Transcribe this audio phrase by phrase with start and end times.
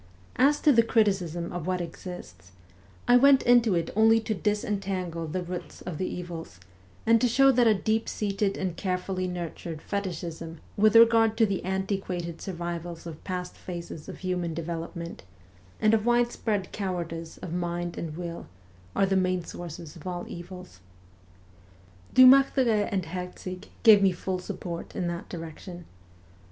[0.37, 2.53] As to the criticism of what exists,
[3.07, 6.59] I went into it only to disentangle the WESTERN EUROPE 229 roots of the evils,
[7.05, 11.63] and to show that a deep seated and carefully nurtured fetishism with regard to the
[11.63, 15.21] anti quated survivals of past phases of human development,
[15.79, 18.47] and a widespread cowardice of mind and will,
[18.95, 20.79] are the main sources of all evils.
[22.15, 25.85] Dumartheray and Herzig gave me full support in that direction.